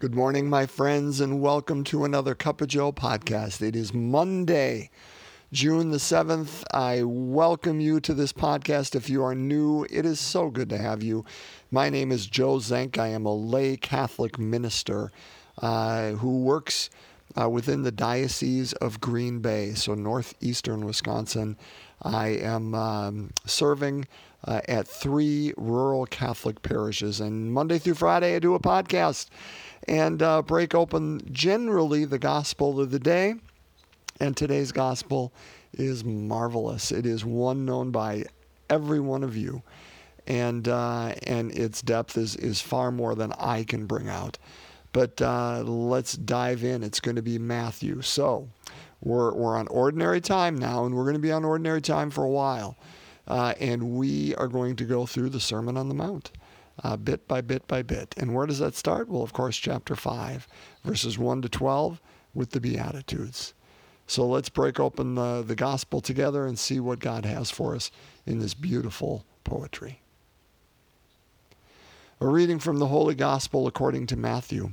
Good 0.00 0.14
morning, 0.14 0.48
my 0.48 0.64
friends, 0.64 1.20
and 1.20 1.42
welcome 1.42 1.84
to 1.84 2.06
another 2.06 2.34
Cup 2.34 2.62
of 2.62 2.68
Joe 2.68 2.90
podcast. 2.90 3.60
It 3.60 3.76
is 3.76 3.92
Monday, 3.92 4.90
June 5.52 5.90
the 5.90 5.98
7th. 5.98 6.64
I 6.72 7.02
welcome 7.02 7.80
you 7.80 8.00
to 8.00 8.14
this 8.14 8.32
podcast. 8.32 8.94
If 8.94 9.10
you 9.10 9.22
are 9.22 9.34
new, 9.34 9.86
it 9.90 10.06
is 10.06 10.18
so 10.18 10.48
good 10.48 10.70
to 10.70 10.78
have 10.78 11.02
you. 11.02 11.26
My 11.70 11.90
name 11.90 12.12
is 12.12 12.26
Joe 12.26 12.56
Zenk. 12.56 12.96
I 12.96 13.08
am 13.08 13.26
a 13.26 13.34
lay 13.34 13.76
Catholic 13.76 14.38
minister 14.38 15.12
uh, 15.58 16.12
who 16.12 16.44
works 16.44 16.88
uh, 17.38 17.50
within 17.50 17.82
the 17.82 17.92
Diocese 17.92 18.72
of 18.72 19.02
Green 19.02 19.40
Bay, 19.40 19.74
so 19.74 19.94
northeastern 19.94 20.86
Wisconsin. 20.86 21.58
I 22.00 22.28
am 22.28 22.74
um, 22.74 23.32
serving 23.44 24.06
uh, 24.46 24.62
at 24.66 24.88
three 24.88 25.52
rural 25.58 26.06
Catholic 26.06 26.62
parishes, 26.62 27.20
and 27.20 27.52
Monday 27.52 27.78
through 27.78 27.96
Friday 27.96 28.34
I 28.34 28.38
do 28.38 28.54
a 28.54 28.60
podcast 28.60 29.26
and 29.88 30.22
uh, 30.22 30.42
break 30.42 30.74
open 30.74 31.20
generally 31.32 32.04
the 32.04 32.18
gospel 32.18 32.80
of 32.80 32.90
the 32.90 32.98
day. 32.98 33.34
And 34.20 34.36
today's 34.36 34.72
gospel 34.72 35.32
is 35.72 36.04
marvelous. 36.04 36.92
It 36.92 37.06
is 37.06 37.24
one 37.24 37.64
known 37.64 37.90
by 37.90 38.24
every 38.68 39.00
one 39.00 39.24
of 39.24 39.36
you, 39.36 39.62
and 40.26 40.68
uh, 40.68 41.14
and 41.26 41.52
its 41.52 41.80
depth 41.80 42.18
is 42.18 42.36
is 42.36 42.60
far 42.60 42.90
more 42.90 43.14
than 43.14 43.32
I 43.38 43.64
can 43.64 43.86
bring 43.86 44.08
out. 44.08 44.36
But 44.92 45.22
uh, 45.22 45.62
let's 45.62 46.14
dive 46.14 46.64
in. 46.64 46.82
It's 46.82 47.00
going 47.00 47.16
to 47.16 47.22
be 47.22 47.38
Matthew. 47.38 48.02
So 48.02 48.48
we're 49.00 49.32
we're 49.32 49.56
on 49.56 49.68
ordinary 49.68 50.20
time 50.20 50.56
now, 50.56 50.84
and 50.84 50.94
we're 50.94 51.04
going 51.04 51.14
to 51.14 51.20
be 51.20 51.32
on 51.32 51.44
ordinary 51.44 51.80
time 51.80 52.10
for 52.10 52.24
a 52.24 52.30
while, 52.30 52.76
uh, 53.26 53.54
and 53.58 53.92
we 53.92 54.34
are 54.34 54.48
going 54.48 54.76
to 54.76 54.84
go 54.84 55.06
through 55.06 55.30
the 55.30 55.40
Sermon 55.40 55.78
on 55.78 55.88
the 55.88 55.94
Mount 55.94 56.30
uh, 56.82 56.96
bit 56.96 57.26
by 57.28 57.40
bit 57.40 57.66
by 57.66 57.82
bit. 57.82 58.14
And 58.16 58.34
where 58.34 58.46
does 58.46 58.58
that 58.58 58.74
start? 58.74 59.08
Well, 59.08 59.22
of 59.22 59.32
course, 59.32 59.56
chapter 59.56 59.94
5, 59.94 60.48
verses 60.84 61.18
1 61.18 61.42
to 61.42 61.48
12 61.48 62.00
with 62.34 62.50
the 62.50 62.60
Beatitudes. 62.60 63.54
So 64.06 64.26
let's 64.26 64.48
break 64.48 64.80
open 64.80 65.14
the, 65.14 65.42
the 65.46 65.54
gospel 65.54 66.00
together 66.00 66.46
and 66.46 66.58
see 66.58 66.80
what 66.80 66.98
God 66.98 67.24
has 67.24 67.50
for 67.50 67.74
us 67.74 67.90
in 68.26 68.40
this 68.40 68.54
beautiful 68.54 69.24
poetry. 69.44 70.00
A 72.20 72.26
reading 72.26 72.58
from 72.58 72.78
the 72.78 72.88
Holy 72.88 73.14
Gospel 73.14 73.66
according 73.66 74.06
to 74.08 74.16
Matthew. 74.16 74.72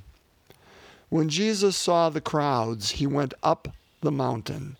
When 1.09 1.29
Jesus 1.29 1.77
saw 1.77 2.09
the 2.09 2.19
crowds, 2.19 2.91
he 2.91 3.07
went 3.07 3.33
up 3.41 3.69
the 4.01 4.11
mountain. 4.11 4.75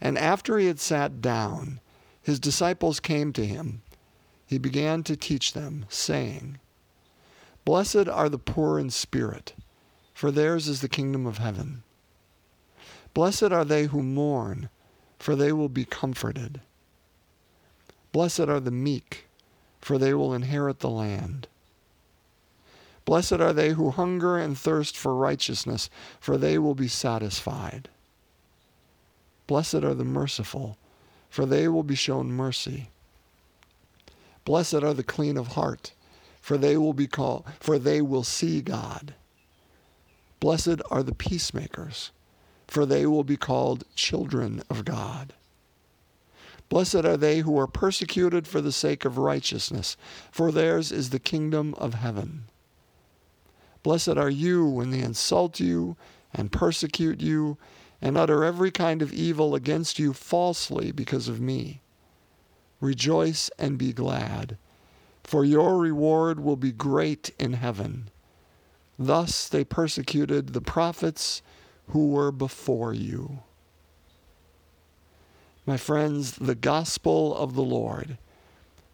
And 0.00 0.18
after 0.18 0.58
he 0.58 0.66
had 0.66 0.80
sat 0.80 1.20
down, 1.20 1.80
his 2.22 2.40
disciples 2.40 3.00
came 3.00 3.32
to 3.34 3.46
him 3.46 3.82
he 4.50 4.58
began 4.58 5.04
to 5.04 5.14
teach 5.14 5.52
them, 5.52 5.86
saying, 5.88 6.58
Blessed 7.64 8.08
are 8.08 8.28
the 8.28 8.36
poor 8.36 8.80
in 8.80 8.90
spirit, 8.90 9.54
for 10.12 10.32
theirs 10.32 10.66
is 10.66 10.80
the 10.80 10.88
kingdom 10.88 11.24
of 11.24 11.38
heaven. 11.38 11.84
Blessed 13.14 13.52
are 13.52 13.64
they 13.64 13.84
who 13.84 14.02
mourn, 14.02 14.68
for 15.20 15.36
they 15.36 15.52
will 15.52 15.68
be 15.68 15.84
comforted. 15.84 16.60
Blessed 18.10 18.40
are 18.40 18.58
the 18.58 18.72
meek, 18.72 19.28
for 19.80 19.98
they 19.98 20.14
will 20.14 20.34
inherit 20.34 20.80
the 20.80 20.90
land. 20.90 21.46
Blessed 23.04 23.34
are 23.34 23.52
they 23.52 23.70
who 23.70 23.90
hunger 23.90 24.36
and 24.36 24.58
thirst 24.58 24.96
for 24.96 25.14
righteousness, 25.14 25.88
for 26.18 26.36
they 26.36 26.58
will 26.58 26.74
be 26.74 26.88
satisfied. 26.88 27.88
Blessed 29.46 29.84
are 29.84 29.94
the 29.94 30.04
merciful, 30.04 30.76
for 31.28 31.46
they 31.46 31.68
will 31.68 31.84
be 31.84 31.94
shown 31.94 32.32
mercy. 32.32 32.90
Blessed 34.44 34.74
are 34.74 34.94
the 34.94 35.02
clean 35.02 35.36
of 35.36 35.48
heart, 35.48 35.92
for 36.40 36.56
they 36.56 36.76
will 36.76 36.92
be 36.92 37.06
called, 37.06 37.44
for 37.60 37.78
they 37.78 38.00
will 38.00 38.24
see 38.24 38.60
God. 38.60 39.14
Blessed 40.40 40.80
are 40.90 41.02
the 41.02 41.14
peacemakers, 41.14 42.10
for 42.66 42.86
they 42.86 43.04
will 43.06 43.24
be 43.24 43.36
called 43.36 43.84
children 43.94 44.62
of 44.70 44.84
God. 44.84 45.34
Blessed 46.70 47.04
are 47.04 47.16
they 47.16 47.40
who 47.40 47.58
are 47.58 47.66
persecuted 47.66 48.46
for 48.46 48.60
the 48.60 48.72
sake 48.72 49.04
of 49.04 49.18
righteousness, 49.18 49.96
for 50.30 50.52
theirs 50.52 50.92
is 50.92 51.10
the 51.10 51.18
kingdom 51.18 51.74
of 51.74 51.94
heaven. 51.94 52.44
Blessed 53.82 54.16
are 54.16 54.30
you 54.30 54.64
when 54.64 54.90
they 54.90 55.00
insult 55.00 55.58
you 55.58 55.96
and 56.32 56.52
persecute 56.52 57.20
you 57.20 57.58
and 58.00 58.16
utter 58.16 58.44
every 58.44 58.70
kind 58.70 59.02
of 59.02 59.12
evil 59.12 59.54
against 59.54 59.98
you 59.98 60.12
falsely 60.12 60.92
because 60.92 61.28
of 61.28 61.40
me. 61.40 61.80
Rejoice 62.80 63.50
and 63.58 63.76
be 63.76 63.92
glad, 63.92 64.56
for 65.22 65.44
your 65.44 65.78
reward 65.78 66.40
will 66.40 66.56
be 66.56 66.72
great 66.72 67.30
in 67.38 67.52
heaven. 67.52 68.10
Thus 68.98 69.48
they 69.48 69.64
persecuted 69.64 70.48
the 70.48 70.60
prophets 70.60 71.42
who 71.88 72.08
were 72.08 72.32
before 72.32 72.94
you. 72.94 73.40
My 75.66 75.76
friends, 75.76 76.32
the 76.32 76.54
gospel 76.54 77.36
of 77.36 77.54
the 77.54 77.62
Lord. 77.62 78.18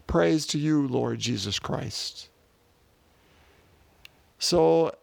Praise 0.06 0.46
to 0.46 0.58
you, 0.58 0.86
Lord 0.86 1.18
Jesus 1.18 1.58
Christ. 1.58 2.28
So, 4.38 4.94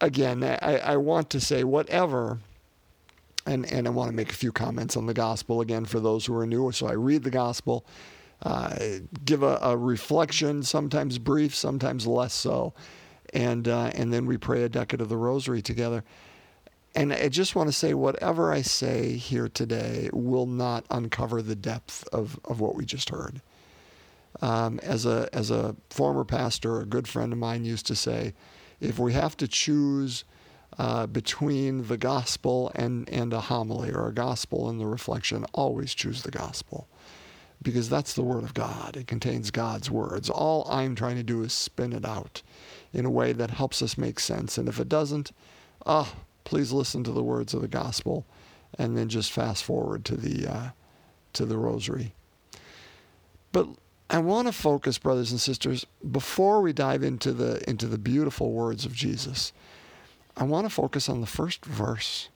again, 0.00 0.42
I, 0.42 0.78
I 0.78 0.96
want 0.96 1.30
to 1.30 1.40
say, 1.40 1.64
whatever 1.64 2.38
and, 3.46 3.70
and 3.70 3.86
I 3.86 3.90
want 3.90 4.10
to 4.10 4.16
make 4.16 4.30
a 4.30 4.34
few 4.34 4.52
comments 4.52 4.96
on 4.96 5.06
the 5.06 5.14
gospel 5.14 5.60
again 5.60 5.84
for 5.84 6.00
those 6.00 6.26
who 6.26 6.36
are 6.36 6.46
new. 6.46 6.70
So 6.72 6.86
I 6.86 6.92
read 6.92 7.22
the 7.24 7.30
gospel, 7.30 7.86
uh, 8.42 8.76
give 9.24 9.42
a, 9.42 9.58
a, 9.62 9.76
reflection, 9.76 10.62
sometimes 10.62 11.18
brief, 11.18 11.54
sometimes 11.54 12.06
less 12.06 12.32
so, 12.32 12.74
and 13.32 13.68
uh, 13.68 13.90
and 13.94 14.12
then 14.12 14.26
we 14.26 14.36
pray 14.36 14.62
a 14.62 14.68
decade 14.68 15.00
of 15.00 15.08
the 15.08 15.16
Rosary 15.16 15.62
together. 15.62 16.04
And 16.94 17.12
I 17.12 17.28
just 17.28 17.56
want 17.56 17.68
to 17.68 17.72
say, 17.72 17.92
whatever 17.92 18.52
I 18.52 18.62
say 18.62 19.16
here 19.16 19.48
today 19.48 20.10
will 20.12 20.46
not 20.46 20.84
uncover 20.90 21.42
the 21.42 21.56
depth 21.56 22.06
of, 22.12 22.38
of 22.44 22.60
what 22.60 22.76
we 22.76 22.84
just 22.84 23.10
heard. 23.10 23.42
Um, 24.40 24.78
as 24.80 25.04
a 25.04 25.28
as 25.32 25.50
a 25.50 25.74
former 25.90 26.24
pastor, 26.24 26.80
a 26.80 26.86
good 26.86 27.08
friend 27.08 27.32
of 27.32 27.38
mine 27.38 27.64
used 27.64 27.86
to 27.86 27.96
say, 27.96 28.34
if 28.80 28.98
we 28.98 29.12
have 29.12 29.36
to 29.38 29.48
choose 29.48 30.24
uh, 30.78 31.06
between 31.06 31.86
the 31.86 31.96
gospel 31.96 32.72
and, 32.74 33.08
and 33.08 33.32
a 33.32 33.40
homily 33.40 33.92
or 33.92 34.08
a 34.08 34.14
gospel 34.14 34.68
and 34.68 34.80
the 34.80 34.86
reflection, 34.86 35.44
always 35.52 35.94
choose 35.94 36.22
the 36.22 36.30
gospel 36.30 36.88
because 37.62 37.88
that's 37.88 38.14
the 38.14 38.22
Word 38.22 38.44
of 38.44 38.54
God. 38.54 38.96
It 38.96 39.06
contains 39.06 39.50
God's 39.50 39.90
words. 39.90 40.28
All 40.28 40.68
I'm 40.70 40.94
trying 40.94 41.16
to 41.16 41.22
do 41.22 41.42
is 41.42 41.52
spin 41.52 41.92
it 41.92 42.04
out 42.04 42.42
in 42.92 43.04
a 43.04 43.10
way 43.10 43.32
that 43.32 43.50
helps 43.50 43.82
us 43.82 43.96
make 43.96 44.20
sense. 44.20 44.58
And 44.58 44.68
if 44.68 44.78
it 44.78 44.88
doesn't, 44.88 45.32
ah, 45.86 46.12
oh, 46.12 46.20
please 46.44 46.72
listen 46.72 47.02
to 47.04 47.10
the 47.10 47.22
words 47.22 47.54
of 47.54 47.62
the 47.62 47.68
gospel 47.68 48.26
and 48.78 48.96
then 48.96 49.08
just 49.08 49.32
fast 49.32 49.64
forward 49.64 50.04
to 50.04 50.16
the, 50.16 50.46
uh, 50.46 50.68
to 51.32 51.46
the 51.46 51.56
rosary. 51.56 52.12
But 53.52 53.68
I 54.10 54.18
want 54.18 54.48
to 54.48 54.52
focus, 54.52 54.98
brothers 54.98 55.30
and 55.30 55.40
sisters, 55.40 55.86
before 56.10 56.60
we 56.60 56.72
dive 56.72 57.02
into 57.02 57.32
the, 57.32 57.68
into 57.68 57.86
the 57.86 57.98
beautiful 57.98 58.52
words 58.52 58.84
of 58.84 58.92
Jesus 58.92 59.52
I 60.36 60.44
want 60.44 60.66
to 60.66 60.70
focus 60.70 61.08
on 61.08 61.20
the 61.20 61.26
first 61.26 61.64
verse 61.64 62.28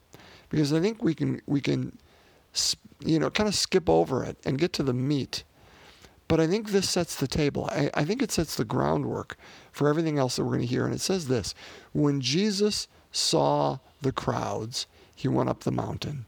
because 0.49 0.73
I 0.73 0.81
think 0.81 1.03
we 1.03 1.15
can 1.15 1.41
we 1.47 1.61
can 1.61 1.99
you 3.05 3.19
know 3.19 3.31
kind 3.31 3.49
of 3.49 3.55
skip 3.55 3.89
over 3.89 4.25
it 4.25 4.37
and 4.45 4.59
get 4.59 4.73
to 4.75 4.83
the 4.83 4.95
meat. 4.95 5.45
But 6.29 6.41
I 6.41 6.47
think 6.47 6.71
this 6.71 6.89
sets 6.89 7.17
the 7.17 7.27
table. 7.27 7.69
I, 7.73 7.91
I 7.95 8.05
think 8.05 8.21
it 8.21 8.31
sets 8.31 8.57
the 8.57 8.65
groundwork 8.65 9.39
for 9.73 9.89
everything 9.89 10.19
else 10.19 10.37
that 10.37 10.45
we're 10.45 10.57
going 10.57 10.61
to 10.61 10.67
hear. 10.67 10.85
And 10.85 10.95
it 10.95 11.01
says 11.01 11.29
this 11.29 11.55
When 11.93 12.21
Jesus 12.21 12.87
saw 13.11 13.79
the 14.03 14.13
crowds, 14.13 14.87
he 15.15 15.27
went 15.27 15.49
up 15.49 15.61
the 15.61 15.73
mountain. 15.73 16.27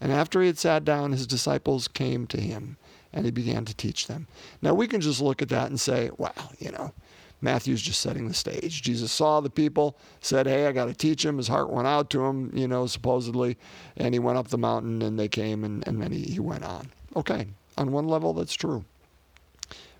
And 0.00 0.12
after 0.12 0.40
he 0.40 0.46
had 0.46 0.58
sat 0.58 0.84
down, 0.84 1.12
his 1.12 1.26
disciples 1.26 1.88
came 1.88 2.26
to 2.28 2.40
him 2.40 2.76
and 3.12 3.24
he 3.24 3.30
began 3.30 3.64
to 3.64 3.74
teach 3.74 4.06
them. 4.06 4.26
Now 4.60 4.74
we 4.74 4.86
can 4.86 5.00
just 5.00 5.20
look 5.20 5.40
at 5.40 5.48
that 5.48 5.68
and 5.68 5.80
say, 5.80 6.10
well, 6.18 6.52
you 6.58 6.72
know, 6.72 6.92
Matthew's 7.44 7.82
just 7.82 8.00
setting 8.00 8.26
the 8.26 8.34
stage. 8.34 8.80
Jesus 8.80 9.12
saw 9.12 9.40
the 9.40 9.50
people, 9.50 9.98
said, 10.20 10.46
Hey, 10.46 10.66
I 10.66 10.72
got 10.72 10.86
to 10.86 10.94
teach 10.94 11.24
him. 11.24 11.36
His 11.36 11.48
heart 11.48 11.70
went 11.70 11.86
out 11.86 12.08
to 12.10 12.24
him, 12.24 12.50
you 12.54 12.66
know, 12.66 12.86
supposedly. 12.86 13.58
And 13.98 14.14
he 14.14 14.18
went 14.18 14.38
up 14.38 14.48
the 14.48 14.58
mountain 14.58 15.02
and 15.02 15.18
they 15.18 15.28
came 15.28 15.62
and, 15.62 15.86
and 15.86 16.00
then 16.00 16.10
he, 16.10 16.22
he 16.22 16.40
went 16.40 16.64
on. 16.64 16.88
Okay, 17.14 17.46
on 17.76 17.92
one 17.92 18.08
level, 18.08 18.32
that's 18.32 18.54
true. 18.54 18.86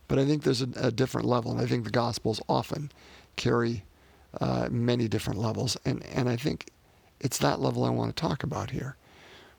But 0.08 0.19
I 0.19 0.25
think 0.25 0.43
there's 0.43 0.62
a, 0.62 0.69
a 0.76 0.91
different 0.91 1.29
level. 1.29 1.52
And 1.52 1.61
I 1.61 1.67
think 1.67 1.85
the 1.85 1.91
Gospels 1.91 2.41
often 2.49 2.91
carry 3.37 3.85
uh, 4.41 4.69
many 4.70 5.06
different 5.06 5.38
levels. 5.38 5.76
And, 5.85 6.05
and 6.06 6.31
I 6.31 6.37
think 6.37 6.70
it's 7.20 7.38
that 7.38 7.61
level 7.61 7.85
I 7.85 7.91
want 7.91 8.17
to 8.17 8.20
talk 8.20 8.43
about 8.43 8.70
here. 8.70 8.96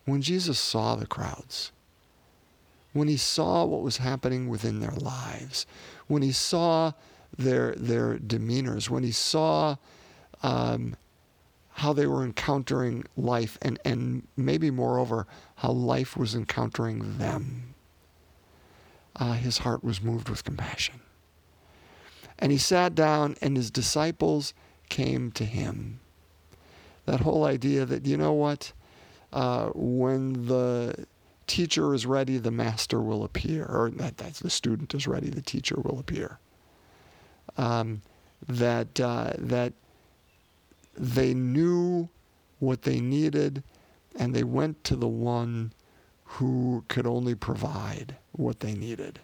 When 0.06 0.24
Jesus 0.24 0.58
saw 0.58 0.96
the 0.96 1.08
crowds, 1.08 1.72
when 2.94 3.08
he 3.08 3.18
saw 3.18 3.64
what 3.64 3.82
was 3.82 3.98
happening 3.98 4.50
within 4.50 4.80
their 4.80 4.92
lives, 4.92 5.68
when 6.08 6.24
he 6.24 6.32
saw 6.32 6.94
their 7.38 7.74
their 7.76 8.18
demeanors, 8.18 8.90
when 8.90 9.04
he 9.04 9.12
saw 9.12 9.78
um, 10.44 10.96
how 11.70 11.94
they 11.94 12.08
were 12.08 12.24
encountering 12.24 13.04
life, 13.18 13.58
and 13.62 13.80
and 13.86 14.28
maybe 14.38 14.72
moreover 14.72 15.28
how 15.56 15.72
life 15.72 16.18
was 16.18 16.36
encountering 16.36 17.18
them, 17.18 17.74
uh, 19.16 19.34
his 19.34 19.60
heart 19.60 19.84
was 19.84 20.02
moved 20.02 20.30
with 20.30 20.44
compassion. 20.44 21.02
And 22.38 22.52
he 22.52 22.58
sat 22.58 22.96
down, 22.96 23.36
and 23.42 23.56
his 23.56 23.72
disciples 23.72 24.54
came 24.90 25.32
to 25.32 25.46
him. 25.46 26.00
that 27.06 27.22
whole 27.22 27.46
idea 27.46 27.86
that, 27.86 28.06
you 28.06 28.18
know 28.18 28.34
what, 28.34 28.74
uh, 29.34 29.68
when 29.74 30.48
the 30.48 31.06
teacher 31.48 31.94
is 31.94 32.06
ready, 32.06 32.38
the 32.38 32.52
master 32.52 33.00
will 33.02 33.24
appear, 33.24 33.66
or 33.66 33.92
that, 33.92 34.18
that's 34.18 34.40
the 34.40 34.50
student 34.50 34.94
is 34.94 35.08
ready, 35.08 35.30
the 35.30 35.42
teacher 35.42 35.76
will 35.84 36.00
appear. 36.00 36.40
Um, 37.58 38.02
that 38.48 39.00
uh, 39.00 39.34
that 39.38 39.74
they 40.98 41.34
knew 41.34 42.10
what 42.60 42.84
they 42.84 43.00
needed, 43.00 43.64
and 44.18 44.34
they 44.34 44.44
went 44.44 44.84
to 44.86 44.96
the 44.96 45.08
one 45.08 45.74
who 46.24 46.84
could 46.88 47.08
only 47.08 47.36
provide 47.36 48.16
what 48.32 48.60
they 48.60 48.74
needed. 48.74 49.20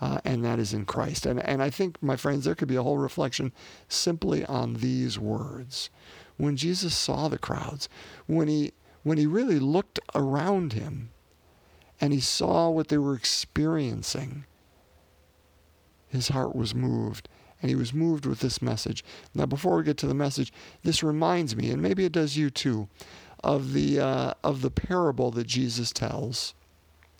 Uh, 0.00 0.18
and 0.24 0.44
that 0.44 0.58
is 0.58 0.74
in 0.74 0.84
Christ. 0.84 1.24
And, 1.24 1.40
and 1.40 1.62
I 1.62 1.70
think, 1.70 2.02
my 2.02 2.16
friends, 2.16 2.44
there 2.44 2.54
could 2.54 2.68
be 2.68 2.76
a 2.76 2.82
whole 2.82 2.98
reflection 2.98 3.52
simply 3.88 4.44
on 4.44 4.74
these 4.74 5.18
words. 5.18 5.88
When 6.36 6.56
Jesus 6.56 6.94
saw 6.94 7.28
the 7.28 7.38
crowds, 7.38 7.88
when 8.26 8.46
he, 8.46 8.72
when 9.02 9.16
he 9.16 9.26
really 9.26 9.58
looked 9.58 9.98
around 10.14 10.74
him 10.74 11.10
and 11.98 12.12
he 12.12 12.20
saw 12.20 12.68
what 12.68 12.88
they 12.88 12.98
were 12.98 13.14
experiencing, 13.14 14.44
his 16.08 16.28
heart 16.28 16.54
was 16.54 16.74
moved. 16.74 17.28
And 17.62 17.70
he 17.70 17.74
was 17.74 17.94
moved 17.94 18.26
with 18.26 18.40
this 18.40 18.60
message. 18.60 19.02
Now, 19.34 19.46
before 19.46 19.76
we 19.76 19.84
get 19.84 19.96
to 19.98 20.06
the 20.06 20.14
message, 20.14 20.52
this 20.82 21.02
reminds 21.02 21.56
me, 21.56 21.70
and 21.70 21.80
maybe 21.80 22.04
it 22.04 22.12
does 22.12 22.36
you 22.36 22.50
too, 22.50 22.88
of 23.42 23.72
the, 23.72 23.98
uh, 23.98 24.34
of 24.44 24.60
the 24.60 24.70
parable 24.70 25.30
that 25.30 25.46
Jesus 25.46 25.90
tells 25.90 26.54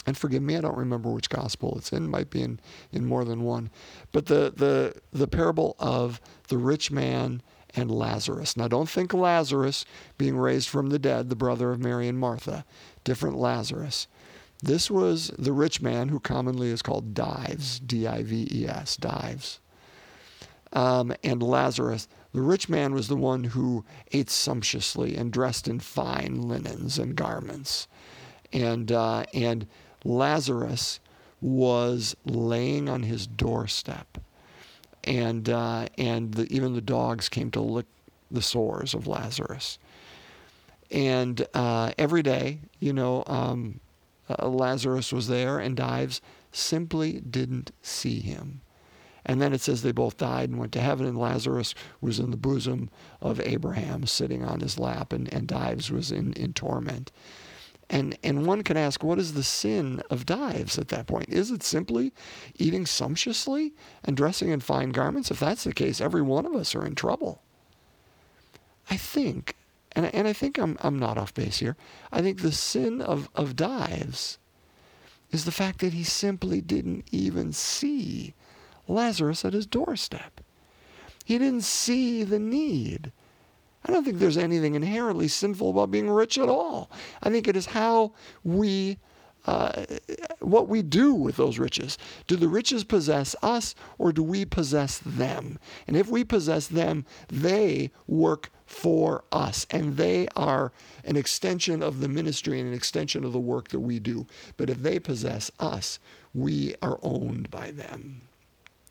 and 0.06 0.16
forgive 0.16 0.42
me, 0.42 0.56
I 0.56 0.60
don't 0.60 0.76
remember 0.76 1.10
which 1.10 1.28
gospel 1.28 1.74
it's 1.76 1.92
in. 1.92 2.04
It 2.04 2.08
might 2.08 2.30
be 2.30 2.42
in, 2.42 2.60
in 2.92 3.04
more 3.04 3.24
than 3.24 3.42
one. 3.42 3.70
But 4.12 4.26
the, 4.26 4.52
the, 4.54 4.94
the 5.12 5.26
parable 5.26 5.74
of 5.80 6.20
the 6.48 6.58
rich 6.58 6.92
man 6.92 7.42
and 7.74 7.90
Lazarus. 7.90 8.56
Now, 8.56 8.68
don't 8.68 8.88
think 8.88 9.12
Lazarus 9.12 9.84
being 10.16 10.36
raised 10.36 10.68
from 10.68 10.90
the 10.90 11.00
dead, 11.00 11.28
the 11.28 11.36
brother 11.36 11.72
of 11.72 11.80
Mary 11.80 12.06
and 12.06 12.18
Martha. 12.18 12.64
Different 13.02 13.36
Lazarus. 13.36 14.06
This 14.62 14.91
was 14.91 15.31
the 15.38 15.53
rich 15.53 15.81
man 15.82 16.08
who 16.08 16.20
commonly 16.20 16.70
is 16.70 16.82
called 16.82 17.14
Dives, 17.14 17.79
D 17.81 18.06
I 18.06 18.23
V 18.23 18.49
E 18.50 18.67
S, 18.67 18.97
Dives. 18.97 19.61
Um, 20.73 21.14
and 21.23 21.43
Lazarus, 21.43 22.08
the 22.32 22.43
rich 22.43 22.69
man 22.69 22.93
was 22.93 23.08
the 23.08 23.17
one 23.17 23.44
who 23.44 23.85
ate 24.12 24.31
sumptuously 24.31 25.17
and 25.17 25.32
dressed 25.32 25.69
in 25.69 25.81
fine 25.81 26.43
linens 26.43 26.99
and 26.99 27.14
garments. 27.14 27.87
And, 28.53 28.91
uh, 28.93 29.25
and 29.32 29.67
Lazarus 30.05 31.00
was 31.41 32.17
laying 32.25 32.88
on 32.88 33.03
his 33.03 33.26
doorstep, 33.26 34.19
and 35.05 35.49
uh, 35.49 35.87
and 35.99 36.35
the, 36.35 36.53
even 36.53 36.75
the 36.75 36.81
dogs 36.81 37.29
came 37.29 37.50
to 37.53 37.61
lick 37.61 37.87
the 38.31 38.43
sores 38.43 38.94
of 38.94 39.06
Lazarus. 39.06 39.79
And 40.91 41.47
uh, 41.53 41.93
every 41.99 42.23
day, 42.23 42.61
you 42.81 42.93
know, 42.93 43.25
um, 43.26 43.81
uh, 44.28 44.49
Lazarus 44.49 45.12
was 45.12 45.28
there, 45.28 45.58
and 45.58 45.76
Dives 45.76 46.20
simply 46.52 47.20
didn't 47.20 47.73
see 47.82 48.20
him. 48.20 48.61
And 49.25 49.43
then 49.43 49.52
it 49.52 49.61
says 49.61 49.82
they 49.82 49.93
both 49.93 50.17
died 50.17 50.50
and 50.50 50.58
went 50.58 50.73
to 50.73 50.81
heaven, 50.81 51.05
and 51.05 51.19
Lazarus 51.19 51.75
was 52.00 52.20
in 52.20 52.31
the 52.31 52.37
bosom 52.37 52.90
of 53.20 53.40
Abraham, 53.40 54.06
sitting 54.06 54.44
on 54.44 54.61
his 54.61 54.78
lap, 54.78 55.12
and, 55.12 55.32
and 55.34 55.49
Dives 55.49 55.90
was 55.90 56.12
in, 56.12 56.32
in 56.34 56.52
torment. 56.52 57.11
And, 57.90 58.19
and 58.23 58.46
one 58.46 58.62
can 58.62 58.76
ask, 58.76 59.02
what 59.02 59.19
is 59.19 59.34
the 59.34 59.43
sin 59.43 60.00
of 60.11 60.26
Dives 60.26 60.79
at 60.79 60.88
that 60.88 61.06
point? 61.06 61.29
Is 61.29 61.50
it 61.50 61.62
simply 61.62 62.12
eating 62.56 62.87
sumptuously 62.87 63.75
and 64.05 64.17
dressing 64.17 64.50
in 64.50 64.61
fine 64.61 64.90
garments? 64.90 65.31
If 65.31 65.40
that's 65.40 65.64
the 65.64 65.72
case, 65.72 66.00
every 66.00 66.22
one 66.22 66.46
of 66.46 66.55
us 66.55 66.75
are 66.75 66.87
in 66.87 66.94
trouble. 66.94 67.43
I 68.88 68.96
think, 68.96 69.56
and, 69.96 70.14
and 70.14 70.28
I 70.28 70.32
think 70.32 70.58
I'm, 70.58 70.76
I'm 70.81 70.98
not 70.98 71.19
off 71.19 71.34
base 71.34 71.58
here, 71.58 71.76
I 72.12 72.20
think 72.20 72.43
the 72.43 72.52
sin 72.52 73.00
of, 73.00 73.28
of 73.34 73.56
Dives 73.56 74.38
is 75.32 75.44
the 75.44 75.50
fact 75.50 75.81
that 75.81 75.94
he 75.94 76.04
simply 76.04 76.60
didn't 76.60 77.06
even 77.10 77.52
see 77.52 78.34
Lazarus 78.87 79.44
at 79.44 79.54
his 79.54 79.66
doorstep. 79.66 80.40
He 81.25 81.38
didn't 81.38 81.64
see 81.64 82.22
the 82.22 82.38
need. 82.38 83.10
I 83.84 83.93
don't 83.93 84.04
think 84.04 84.19
there's 84.19 84.37
anything 84.37 84.75
inherently 84.75 85.28
sinful 85.28 85.70
about 85.70 85.90
being 85.90 86.10
rich 86.10 86.38
at 86.38 86.48
all. 86.48 86.90
I 87.22 87.31
think 87.31 87.48
it 87.48 87.56
is 87.56 87.66
how 87.66 88.12
we, 88.44 88.98
uh, 89.46 89.84
what 90.40 90.69
we 90.69 90.82
do 90.82 91.14
with 91.14 91.37
those 91.37 91.58
riches. 91.58 91.96
Do 92.26 92.37
the 92.37 92.48
riches 92.48 92.84
possess 92.84 93.37
us 93.43 93.75
or 93.98 94.12
do 94.12 94.22
we 94.22 94.44
possess 94.44 94.98
them? 94.98 95.58
And 95.87 95.96
if 95.96 96.08
we 96.08 96.25
possess 96.25 96.66
them, 96.66 97.06
they 97.28 97.90
work 98.06 98.50
for 98.66 99.25
us 99.31 99.66
and 99.70 99.96
they 99.96 100.26
are 100.34 100.72
an 101.04 101.16
extension 101.16 101.82
of 101.82 102.00
the 102.00 102.08
ministry 102.08 102.58
and 102.58 102.69
an 102.69 102.75
extension 102.75 103.25
of 103.25 103.32
the 103.32 103.38
work 103.38 103.69
that 103.69 103.81
we 103.81 104.00
do. 104.00 104.26
But 104.56 104.69
if 104.69 104.78
they 104.78 104.98
possess 104.98 105.50
us, 105.60 105.98
we 106.34 106.75
are 106.82 106.98
owned 107.02 107.50
by 107.50 107.70
them. 107.70 108.22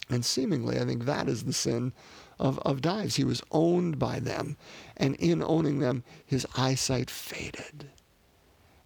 And 0.10 0.24
seemingly, 0.24 0.80
I 0.80 0.86
think 0.86 1.06
that 1.06 1.28
is 1.28 1.44
the 1.44 1.54
sin 1.54 1.92
of, 2.40 2.60
of 2.60 2.82
Dives. 2.82 3.16
He 3.16 3.24
was 3.24 3.44
owned 3.52 3.98
by 3.98 4.20
them. 4.20 4.56
And 4.96 5.16
in 5.16 5.42
owning 5.42 5.80
them, 5.80 6.04
his 6.26 6.46
eyesight 6.56 7.10
faded. 7.10 7.90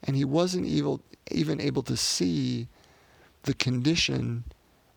And 0.04 0.16
he 0.16 0.26
wasn't 0.26 0.66
even 1.32 1.62
able 1.62 1.84
to 1.84 1.98
see 1.98 2.68
the 3.44 3.54
condition 3.54 4.46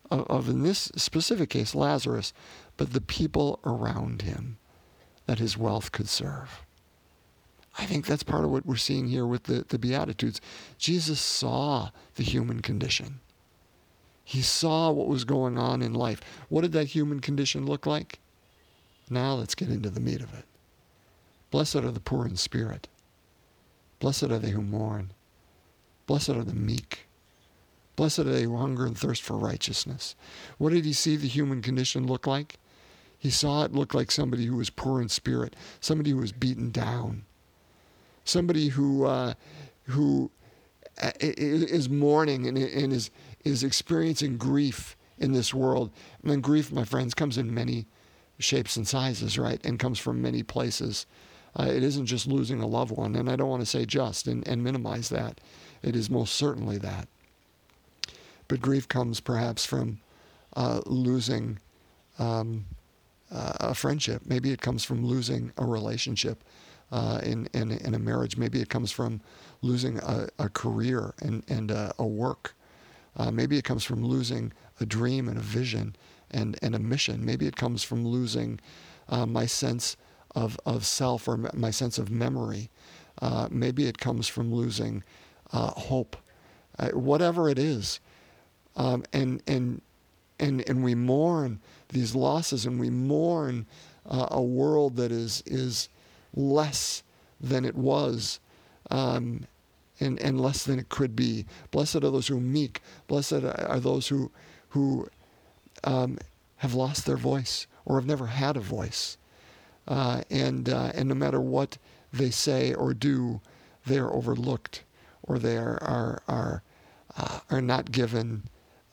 of, 0.09 0.25
of, 0.27 0.49
in 0.49 0.63
this 0.63 0.91
specific 0.95 1.49
case, 1.49 1.75
Lazarus, 1.75 2.33
but 2.77 2.93
the 2.93 3.01
people 3.01 3.59
around 3.65 4.21
him 4.21 4.57
that 5.25 5.39
his 5.39 5.57
wealth 5.57 5.91
could 5.91 6.09
serve. 6.09 6.65
I 7.77 7.85
think 7.85 8.05
that's 8.05 8.23
part 8.23 8.45
of 8.45 8.51
what 8.51 8.65
we're 8.65 8.75
seeing 8.75 9.07
here 9.07 9.25
with 9.25 9.43
the, 9.43 9.65
the 9.67 9.79
Beatitudes. 9.79 10.39
Jesus 10.77 11.19
saw 11.19 11.89
the 12.15 12.23
human 12.23 12.61
condition. 12.61 13.19
He 14.23 14.41
saw 14.41 14.91
what 14.91 15.07
was 15.07 15.25
going 15.25 15.57
on 15.57 15.81
in 15.81 15.93
life. 15.93 16.21
What 16.49 16.61
did 16.61 16.71
that 16.73 16.89
human 16.89 17.19
condition 17.19 17.65
look 17.65 17.85
like? 17.85 18.19
Now 19.09 19.33
let's 19.33 19.55
get 19.55 19.69
into 19.69 19.89
the 19.89 19.99
meat 19.99 20.21
of 20.21 20.33
it. 20.33 20.45
Blessed 21.51 21.77
are 21.77 21.91
the 21.91 21.99
poor 21.99 22.25
in 22.25 22.35
spirit. 22.35 22.87
Blessed 24.03 24.23
are 24.23 24.37
they 24.37 24.49
who 24.49 24.61
mourn. 24.61 25.13
Blessed 26.07 26.31
are 26.31 26.43
the 26.43 26.53
meek. 26.53 27.07
Blessed 27.95 28.19
are 28.19 28.23
they 28.25 28.43
who 28.43 28.57
hunger 28.57 28.85
and 28.85 28.97
thirst 28.97 29.21
for 29.21 29.37
righteousness. 29.37 30.17
What 30.57 30.73
did 30.73 30.83
he 30.83 30.91
see 30.91 31.15
the 31.15 31.29
human 31.29 31.61
condition 31.61 32.05
look 32.05 32.27
like? 32.27 32.59
He 33.17 33.29
saw 33.29 33.63
it 33.63 33.71
look 33.71 33.93
like 33.93 34.11
somebody 34.11 34.45
who 34.45 34.57
was 34.57 34.69
poor 34.69 35.01
in 35.01 35.07
spirit, 35.07 35.55
somebody 35.79 36.09
who 36.09 36.17
was 36.17 36.33
beaten 36.33 36.69
down, 36.69 37.23
somebody 38.25 38.67
who 38.67 39.05
uh, 39.05 39.35
who 39.83 40.31
uh, 41.01 41.11
mourning 41.89 42.45
and, 42.45 42.57
and 42.57 42.91
is 42.91 43.09
is 43.45 43.63
experiencing 43.63 44.35
grief 44.35 44.97
in 45.17 45.31
this 45.31 45.53
world. 45.53 45.91
And 46.21 46.29
then 46.29 46.41
grief, 46.41 46.73
my 46.73 46.83
friends, 46.83 47.13
comes 47.13 47.37
in 47.37 47.53
many 47.53 47.85
shapes 48.37 48.75
and 48.75 48.85
sizes, 48.85 49.39
right? 49.39 49.65
And 49.65 49.79
comes 49.79 49.97
from 49.97 50.21
many 50.21 50.43
places. 50.43 51.05
Uh, 51.59 51.67
it 51.69 51.83
isn't 51.83 52.05
just 52.05 52.27
losing 52.27 52.61
a 52.61 52.67
loved 52.67 52.91
one, 52.91 53.15
and 53.15 53.29
I 53.29 53.35
don't 53.35 53.49
want 53.49 53.61
to 53.61 53.65
say 53.67 53.85
just 53.85 54.27
and, 54.27 54.47
and 54.47 54.63
minimize 54.63 55.09
that. 55.09 55.39
It 55.81 55.95
is 55.95 56.09
most 56.09 56.35
certainly 56.35 56.77
that. 56.79 57.07
But 58.47 58.61
grief 58.61 58.87
comes 58.87 59.19
perhaps 59.19 59.65
from 59.65 59.99
uh, 60.55 60.81
losing 60.85 61.59
um, 62.19 62.65
uh, 63.31 63.53
a 63.59 63.75
friendship. 63.75 64.23
Maybe 64.25 64.51
it 64.51 64.61
comes 64.61 64.83
from 64.83 65.05
losing 65.05 65.51
a 65.57 65.65
relationship 65.65 66.43
uh, 66.91 67.19
in, 67.23 67.47
in, 67.53 67.71
in, 67.71 67.93
a 67.95 67.99
marriage. 67.99 68.37
Maybe 68.37 68.61
it 68.61 68.69
comes 68.69 68.91
from 68.91 69.21
losing 69.61 69.97
a, 69.99 70.29
a 70.37 70.49
career 70.49 71.13
and, 71.21 71.43
and 71.47 71.71
a, 71.71 71.93
a 71.97 72.05
work. 72.05 72.53
Uh, 73.17 73.31
maybe 73.31 73.57
it 73.57 73.63
comes 73.63 73.83
from 73.83 74.05
losing 74.05 74.53
a 74.79 74.85
dream 74.85 75.27
and 75.27 75.37
a 75.37 75.41
vision 75.41 75.95
and, 76.29 76.57
and 76.61 76.75
a 76.75 76.79
mission. 76.79 77.25
Maybe 77.25 77.47
it 77.47 77.55
comes 77.55 77.83
from 77.83 78.05
losing 78.05 78.59
uh, 79.09 79.25
my 79.25 79.45
sense 79.45 79.97
of, 80.35 80.59
of 80.65 80.85
self 80.85 81.27
or 81.27 81.37
my 81.53 81.71
sense 81.71 81.97
of 81.97 82.09
memory. 82.09 82.69
Uh, 83.21 83.47
maybe 83.51 83.87
it 83.87 83.97
comes 83.97 84.27
from 84.27 84.53
losing 84.53 85.03
uh, 85.51 85.71
hope. 85.71 86.17
Uh, 86.79 86.89
whatever 86.89 87.49
it 87.49 87.59
is. 87.59 87.99
Um, 88.75 89.03
and, 89.13 89.43
and, 89.45 89.81
and, 90.39 90.67
and 90.67 90.83
we 90.83 90.95
mourn 90.95 91.59
these 91.89 92.15
losses 92.15 92.65
and 92.65 92.79
we 92.79 92.89
mourn 92.89 93.67
uh, 94.09 94.27
a 94.31 94.41
world 94.41 94.95
that 94.95 95.11
is, 95.11 95.43
is 95.45 95.89
less 96.33 97.03
than 97.39 97.63
it 97.65 97.75
was. 97.75 98.39
Um, 98.89 99.45
and, 99.99 100.19
and 100.19 100.41
less 100.41 100.63
than 100.63 100.79
it 100.79 100.89
could 100.89 101.15
be. 101.15 101.45
Blessed 101.71 101.97
are 101.97 101.99
those 101.99 102.27
who 102.27 102.37
are 102.37 102.41
meek. 102.41 102.81
Blessed 103.07 103.43
are 103.43 103.79
those 103.79 104.07
who, 104.07 104.31
who 104.69 105.07
um, 105.83 106.17
have 106.57 106.73
lost 106.73 107.05
their 107.05 107.17
voice 107.17 107.67
or 107.85 107.99
have 107.99 108.07
never 108.07 108.27
had 108.27 108.57
a 108.57 108.61
voice. 108.61 109.17
Uh, 109.87 110.21
and, 110.29 110.69
uh, 110.69 110.91
and 110.93 111.09
no 111.09 111.15
matter 111.15 111.41
what 111.41 111.77
they 112.11 112.29
say 112.29 112.73
or 112.73 112.93
do, 112.93 113.41
they 113.85 113.97
are 113.97 114.13
overlooked 114.13 114.83
or 115.23 115.39
they 115.39 115.57
are, 115.57 115.81
are, 115.81 116.21
are, 116.27 116.63
uh, 117.17 117.39
are 117.49 117.61
not 117.61 117.91
given 117.91 118.43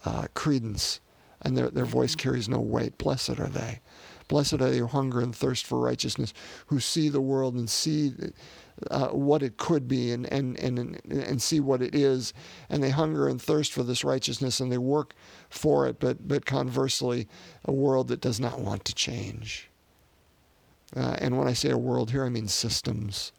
uh, 0.05 0.27
credence 0.35 1.01
and 1.43 1.57
their, 1.57 1.71
their 1.71 1.85
voice 1.85 2.15
carries 2.15 2.49
no 2.49 2.61
weight. 2.61 2.99
Blessed 2.99 3.39
are 3.39 3.49
they. 3.49 3.81
Blessed 4.29 4.55
are 4.55 4.71
they 4.71 4.79
who 4.79 4.87
hunger 4.87 5.21
and 5.21 5.35
thirst 5.35 5.67
for 5.67 5.81
righteousness, 5.81 6.33
who 6.67 6.79
see 6.79 7.09
the 7.09 7.21
world 7.21 7.55
and 7.55 7.69
see 7.69 8.13
uh, 8.91 9.09
what 9.09 9.43
it 9.43 9.57
could 9.57 9.89
be 9.89 10.13
and, 10.13 10.31
and, 10.33 10.59
and, 10.61 11.01
and 11.11 11.43
see 11.43 11.61
what 11.61 11.83
it 11.83 11.95
is. 11.95 12.33
And 12.69 12.83
they 12.83 12.91
hunger 12.91 13.27
and 13.29 13.41
thirst 13.41 13.73
for 13.73 13.83
this 13.83 14.05
righteousness 14.05 14.61
and 14.61 14.71
they 14.71 14.79
work 14.79 15.15
for 15.49 15.89
it, 15.89 15.99
but, 15.99 16.29
but 16.29 16.47
conversely, 16.47 17.27
a 17.65 17.73
world 17.73 18.09
that 18.09 18.21
does 18.21 18.39
not 18.39 18.61
want 18.61 18.85
to 18.85 18.95
change. 18.95 19.70
Uh, 20.97 21.17
and 21.19 21.39
when 21.39 21.47
I 21.47 21.53
say 21.53 21.71
a 21.71 21.79
world 21.79 22.11
here, 22.11 22.25
I 22.25 22.29
mean 22.29 22.49
systems, 22.49 23.33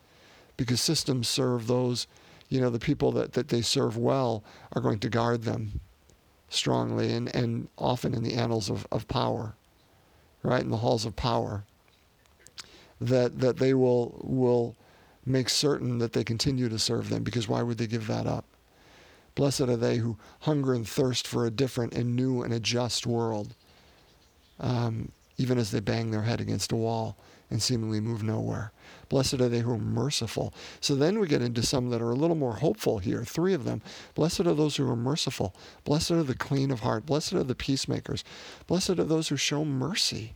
because 0.55 0.79
systems 0.79 1.27
serve 1.27 1.67
those, 1.67 2.08
you 2.50 2.62
know, 2.62 2.70
the 2.70 2.79
people 2.79 3.12
that, 3.13 3.34
that 3.34 3.50
they 3.50 3.62
serve 3.62 3.98
well 3.98 4.43
are 4.74 4.81
going 4.81 5.00
to 5.00 5.10
guard 5.10 5.43
them 5.43 5.81
strongly 6.50 7.13
and, 7.13 7.34
and 7.36 7.67
often 7.77 8.13
in 8.13 8.24
the 8.24 8.36
annals 8.36 8.70
of, 8.70 8.88
of 8.91 9.08
power, 9.08 9.55
right, 10.43 10.62
in 10.62 10.70
the 10.70 10.77
halls 10.77 11.05
of 11.05 11.15
power, 11.15 11.63
that, 13.00 13.39
that 13.39 13.58
they 13.58 13.74
will, 13.74 14.22
will 14.24 14.75
make 15.25 15.50
certain 15.50 15.98
that 15.98 16.13
they 16.13 16.24
continue 16.24 16.70
to 16.70 16.79
serve 16.79 17.10
them, 17.10 17.24
because 17.24 17.48
why 17.48 17.62
would 17.62 17.77
they 17.77 17.88
give 17.88 18.08
that 18.08 18.27
up? 18.27 18.46
Blessed 19.36 19.62
are 19.62 19.77
they 19.77 19.98
who 19.98 20.17
hunger 20.41 20.74
and 20.74 20.88
thirst 20.88 21.27
for 21.27 21.46
a 21.46 21.51
different 21.51 21.93
and 21.93 22.15
new 22.15 22.43
and 22.43 22.53
a 22.53 22.60
just 22.60 23.08
world, 23.08 23.55
um, 24.60 25.12
even 25.38 25.58
as 25.58 25.72
they 25.72 25.79
bang 25.79 26.12
their 26.12 26.22
head 26.22 26.41
against 26.41 26.72
a 26.72 26.75
wall 26.75 27.17
and 27.51 27.62
seemingly 27.62 28.00
move 28.00 28.24
nowhere. 28.24 28.72
Blessed 29.10 29.36
are 29.36 29.50
they 29.50 29.60
who 29.60 29.74
are 29.74 29.77
merciful. 29.77 30.53
So 30.79 30.96
then 30.96 31.20
we 31.20 31.27
get 31.27 31.41
into 31.41 31.63
some 31.63 31.89
that 31.89 32.01
are 32.01 32.12
a 32.12 32.15
little 32.15 32.36
more 32.36 32.55
hopeful 32.55 33.00
here, 33.00 33.25
three 33.25 33.53
of 33.53 33.65
them. 33.65 33.81
Blessed 34.15 34.41
are 34.41 34.53
those 34.53 34.77
who 34.77 34.89
are 34.89 34.96
merciful. 34.96 35.53
Blessed 35.84 36.12
are 36.12 36.24
the 36.24 36.34
clean 36.34 36.72
of 36.72 36.79
heart. 36.79 37.05
Blessed 37.05 37.34
are 37.34 37.43
the 37.43 37.53
peacemakers. 37.53 38.24
Blessed 38.67 38.91
are 38.91 39.03
those 39.03 39.27
who 39.27 39.36
show 39.36 39.65
mercy 39.65 40.34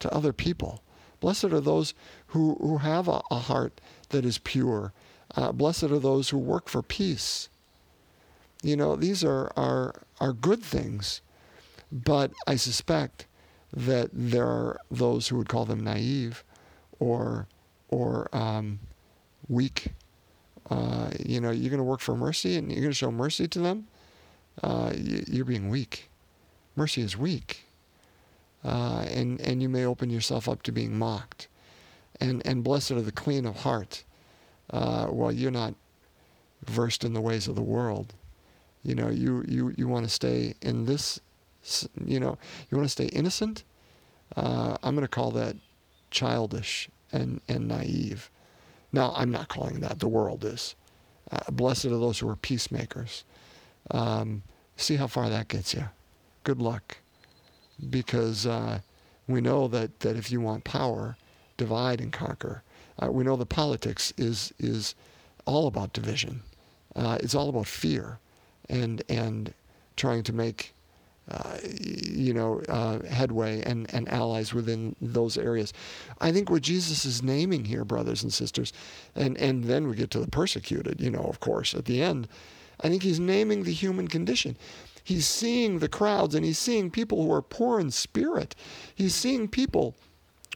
to 0.00 0.12
other 0.14 0.34
people. 0.34 0.82
Blessed 1.20 1.46
are 1.46 1.60
those 1.60 1.94
who, 2.28 2.56
who 2.60 2.78
have 2.78 3.08
a, 3.08 3.22
a 3.30 3.38
heart 3.38 3.80
that 4.10 4.26
is 4.26 4.38
pure. 4.38 4.92
Uh, 5.34 5.50
blessed 5.50 5.84
are 5.84 5.98
those 5.98 6.28
who 6.28 6.38
work 6.38 6.68
for 6.68 6.82
peace. 6.82 7.48
You 8.62 8.76
know, 8.76 8.94
these 8.94 9.24
are, 9.24 9.52
are, 9.56 10.02
are 10.20 10.32
good 10.32 10.62
things, 10.62 11.22
but 11.90 12.32
I 12.46 12.56
suspect 12.56 13.26
that 13.72 14.10
there 14.12 14.46
are 14.46 14.80
those 14.90 15.28
who 15.28 15.36
would 15.36 15.48
call 15.48 15.64
them 15.64 15.82
naive 15.82 16.44
or, 16.98 17.46
or 17.88 18.28
um, 18.32 18.80
weak. 19.48 19.92
Uh, 20.70 21.10
you 21.24 21.40
know, 21.40 21.50
you're 21.50 21.70
going 21.70 21.78
to 21.78 21.84
work 21.84 22.00
for 22.00 22.16
mercy 22.16 22.56
and 22.56 22.70
you're 22.70 22.80
going 22.80 22.90
to 22.90 22.94
show 22.94 23.10
mercy 23.10 23.48
to 23.48 23.58
them. 23.58 23.86
Uh, 24.62 24.92
you're 24.96 25.44
being 25.44 25.68
weak. 25.68 26.10
Mercy 26.76 27.00
is 27.00 27.16
weak. 27.16 27.64
Uh, 28.64 29.06
and, 29.10 29.40
and 29.40 29.62
you 29.62 29.68
may 29.68 29.84
open 29.84 30.10
yourself 30.10 30.48
up 30.48 30.62
to 30.62 30.72
being 30.72 30.98
mocked. 30.98 31.48
And, 32.20 32.44
and 32.44 32.64
blessed 32.64 32.90
are 32.90 33.02
the 33.02 33.12
clean 33.12 33.46
of 33.46 33.56
heart. 33.60 34.04
Uh, 34.70 35.06
well, 35.10 35.32
you're 35.32 35.50
not 35.50 35.74
versed 36.66 37.04
in 37.04 37.14
the 37.14 37.20
ways 37.20 37.48
of 37.48 37.54
the 37.54 37.62
world. 37.62 38.14
You 38.82 38.94
know, 38.94 39.08
you, 39.08 39.44
you, 39.46 39.72
you 39.76 39.88
want 39.88 40.04
to 40.04 40.10
stay 40.10 40.54
in 40.60 40.84
this, 40.86 41.20
you 42.04 42.20
know, 42.20 42.36
you 42.70 42.76
want 42.76 42.86
to 42.86 42.92
stay 42.92 43.06
innocent. 43.06 43.64
Uh, 44.36 44.76
I'm 44.82 44.94
going 44.94 45.06
to 45.06 45.08
call 45.08 45.30
that 45.32 45.56
childish 46.10 46.88
and, 47.12 47.40
and 47.48 47.68
naive. 47.68 48.30
Now, 48.92 49.12
I'm 49.16 49.30
not 49.30 49.48
calling 49.48 49.80
that, 49.80 49.98
the 49.98 50.08
world 50.08 50.44
is. 50.44 50.74
Uh, 51.30 51.50
blessed 51.50 51.86
are 51.86 51.90
those 51.90 52.18
who 52.18 52.28
are 52.28 52.36
peacemakers. 52.36 53.24
Um, 53.90 54.42
see 54.76 54.96
how 54.96 55.06
far 55.06 55.28
that 55.28 55.48
gets 55.48 55.74
you. 55.74 55.88
Good 56.44 56.60
luck. 56.60 56.98
Because 57.90 58.46
uh, 58.46 58.80
we 59.26 59.40
know 59.40 59.68
that, 59.68 60.00
that 60.00 60.16
if 60.16 60.30
you 60.30 60.40
want 60.40 60.64
power, 60.64 61.16
divide 61.56 62.00
and 62.00 62.12
conquer. 62.12 62.62
Uh, 63.00 63.12
we 63.12 63.24
know 63.24 63.36
that 63.36 63.48
politics 63.48 64.12
is, 64.16 64.52
is 64.58 64.94
all 65.44 65.66
about 65.66 65.92
division. 65.92 66.42
Uh, 66.96 67.18
it's 67.20 67.34
all 67.34 67.48
about 67.48 67.66
fear 67.66 68.18
and 68.68 69.02
and 69.08 69.54
trying 69.96 70.22
to 70.22 70.32
make 70.32 70.74
uh, 71.30 71.58
you 71.64 72.32
know 72.32 72.60
uh, 72.68 73.00
headway 73.06 73.62
and, 73.62 73.92
and 73.94 74.08
allies 74.08 74.54
within 74.54 74.96
those 75.00 75.36
areas. 75.36 75.72
I 76.20 76.32
think 76.32 76.50
what 76.50 76.62
Jesus 76.62 77.04
is 77.04 77.22
naming 77.22 77.64
here, 77.64 77.84
brothers 77.84 78.22
and 78.22 78.32
sisters, 78.32 78.72
and 79.14 79.36
and 79.38 79.64
then 79.64 79.88
we 79.88 79.96
get 79.96 80.10
to 80.12 80.20
the 80.20 80.30
persecuted. 80.30 81.00
You 81.00 81.10
know, 81.10 81.24
of 81.24 81.40
course, 81.40 81.74
at 81.74 81.84
the 81.84 82.02
end, 82.02 82.28
I 82.80 82.88
think 82.88 83.02
he's 83.02 83.20
naming 83.20 83.64
the 83.64 83.72
human 83.72 84.08
condition. 84.08 84.56
He's 85.02 85.26
seeing 85.26 85.78
the 85.78 85.88
crowds 85.88 86.34
and 86.34 86.44
he's 86.44 86.58
seeing 86.58 86.90
people 86.90 87.22
who 87.22 87.32
are 87.32 87.40
poor 87.40 87.80
in 87.80 87.90
spirit. 87.90 88.54
He's 88.94 89.14
seeing 89.14 89.48
people 89.48 89.94